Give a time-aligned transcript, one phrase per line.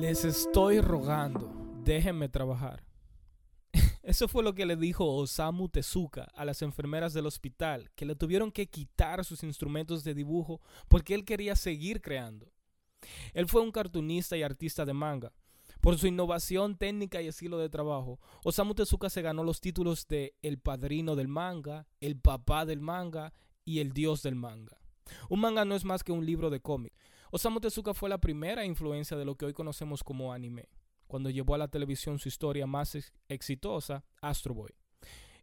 [0.00, 1.50] Les estoy rogando,
[1.82, 2.84] déjenme trabajar.
[4.02, 8.14] Eso fue lo que le dijo Osamu Tezuka a las enfermeras del hospital, que le
[8.14, 12.52] tuvieron que quitar sus instrumentos de dibujo porque él quería seguir creando.
[13.32, 15.32] Él fue un cartunista y artista de manga.
[15.80, 20.34] Por su innovación técnica y estilo de trabajo, Osamu Tezuka se ganó los títulos de
[20.42, 23.32] El padrino del manga, El papá del manga
[23.64, 24.78] y El dios del manga.
[25.30, 26.92] Un manga no es más que un libro de cómic.
[27.36, 30.70] Osamu Tezuka fue la primera influencia de lo que hoy conocemos como anime,
[31.06, 32.96] cuando llevó a la televisión su historia más
[33.28, 34.70] exitosa, Astro Boy.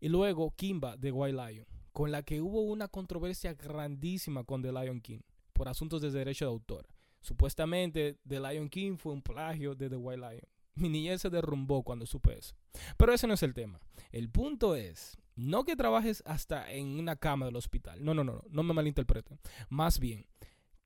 [0.02, 4.71] Y luego Kimba de White Lion, con la que hubo una controversia grandísima con The
[4.71, 5.19] Lion King
[5.53, 6.88] por asuntos de derecho de autor.
[7.21, 10.47] Supuestamente The Lion King fue un plagio de The White Lion.
[10.73, 12.55] Mi niñez se derrumbó cuando supe eso.
[12.97, 13.80] Pero ese no es el tema.
[14.11, 18.03] El punto es, no que trabajes hasta en una cama del hospital.
[18.03, 19.39] No, no, no, no, no me malinterpreten.
[19.69, 20.25] Más bien,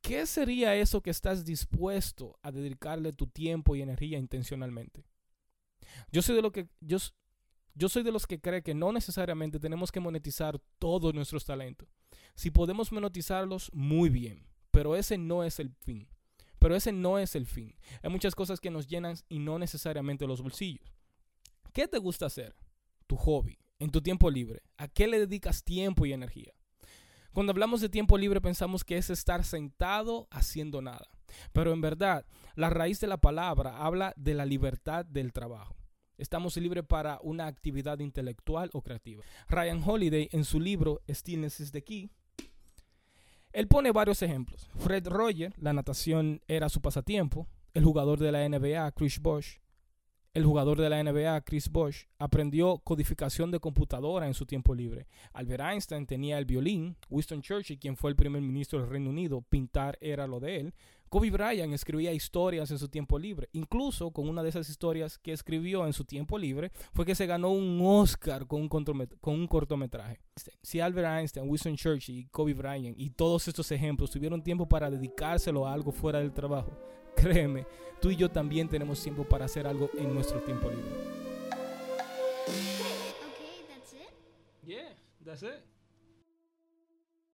[0.01, 5.05] ¿qué sería eso que estás dispuesto a dedicarle tu tiempo y energía intencionalmente?
[6.11, 6.97] Yo soy de lo que yo,
[7.73, 11.87] yo soy de los que cree que no necesariamente tenemos que monetizar todos nuestros talentos.
[12.35, 16.07] Si podemos monetizarlos, muy bien, pero ese no es el fin.
[16.59, 17.75] Pero ese no es el fin.
[18.01, 20.91] Hay muchas cosas que nos llenan y no necesariamente los bolsillos.
[21.73, 22.55] ¿Qué te gusta hacer?
[23.05, 24.63] Tu hobby, en tu tiempo libre.
[24.77, 26.53] ¿A qué le dedicas tiempo y energía?
[27.37, 31.07] Cuando hablamos de tiempo libre pensamos que es estar sentado haciendo nada.
[31.53, 35.75] Pero en verdad, la raíz de la palabra habla de la libertad del trabajo.
[36.17, 39.23] Estamos libres para una actividad intelectual o creativa.
[39.49, 42.09] Ryan Holiday en su libro Stillness is the Key,
[43.53, 44.67] él pone varios ejemplos.
[44.75, 47.47] Fred Roger, la natación era su pasatiempo.
[47.75, 49.57] El jugador de la NBA, Chris Bosh,
[50.33, 55.07] el jugador de la NBA, Chris Bosh, aprendió codificación de computadora en su tiempo libre.
[55.33, 56.95] Albert Einstein tenía el violín.
[57.09, 60.73] Winston Churchill, quien fue el primer ministro del Reino Unido, pintar era lo de él.
[61.09, 63.47] Kobe Bryant escribía historias en su tiempo libre.
[63.53, 67.25] Incluso con una de esas historias que escribió en su tiempo libre fue que se
[67.25, 68.67] ganó un Oscar con un,
[69.21, 70.19] con un cortometraje.
[70.61, 75.65] Si Albert Einstein, Winston Churchill, Kobe Bryant y todos estos ejemplos tuvieron tiempo para dedicárselo
[75.65, 76.77] a algo fuera del trabajo,
[77.15, 77.65] Créeme,
[78.01, 80.83] tú y yo también tenemos tiempo para hacer algo en nuestro tiempo libre.
[82.45, 84.09] Okay, that's it?
[84.65, 85.76] Yeah, that's it.